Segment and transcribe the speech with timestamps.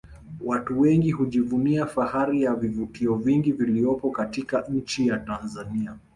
[0.41, 5.95] Watu wengi hujivunia fahari ya vivutio vingi vilivyopo katika nchi ya Tanzania